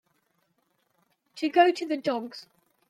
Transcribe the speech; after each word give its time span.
To 1.35 1.47
go 1.49 1.71
to 1.71 1.85
the 1.85 1.95
dogs. 1.97 2.47